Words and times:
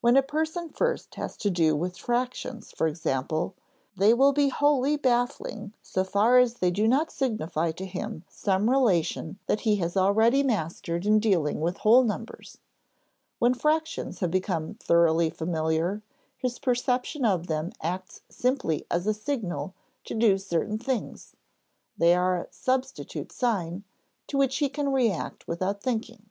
When 0.00 0.16
a 0.16 0.22
person 0.22 0.68
first 0.68 1.16
has 1.16 1.36
to 1.38 1.50
do 1.50 1.74
with 1.74 1.98
fractions, 1.98 2.70
for 2.70 2.86
example, 2.86 3.56
they 3.96 4.14
will 4.14 4.32
be 4.32 4.50
wholly 4.50 4.96
baffling 4.96 5.72
so 5.82 6.04
far 6.04 6.38
as 6.38 6.54
they 6.60 6.70
do 6.70 6.86
not 6.86 7.10
signify 7.10 7.72
to 7.72 7.84
him 7.84 8.22
some 8.28 8.70
relation 8.70 9.40
that 9.48 9.62
he 9.62 9.74
has 9.78 9.96
already 9.96 10.44
mastered 10.44 11.04
in 11.06 11.18
dealing 11.18 11.60
with 11.60 11.78
whole 11.78 12.04
numbers. 12.04 12.58
When 13.40 13.52
fractions 13.52 14.20
have 14.20 14.30
become 14.30 14.74
thoroughly 14.74 15.28
familiar, 15.28 16.02
his 16.36 16.60
perception 16.60 17.24
of 17.24 17.48
them 17.48 17.72
acts 17.82 18.20
simply 18.28 18.86
as 18.92 19.08
a 19.08 19.12
signal 19.12 19.74
to 20.04 20.14
do 20.14 20.38
certain 20.38 20.78
things; 20.78 21.34
they 21.96 22.14
are 22.14 22.36
a 22.44 22.52
"substitute 22.52 23.32
sign," 23.32 23.82
to 24.28 24.38
which 24.38 24.58
he 24.58 24.68
can 24.68 24.92
react 24.92 25.48
without 25.48 25.80
thinking. 25.82 26.18